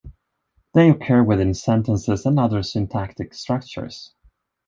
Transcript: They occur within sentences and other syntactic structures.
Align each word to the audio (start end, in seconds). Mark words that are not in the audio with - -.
They 0.73 0.89
occur 0.89 1.21
within 1.21 1.53
sentences 1.53 2.25
and 2.25 2.39
other 2.39 2.63
syntactic 2.63 3.35
structures. 3.35 4.15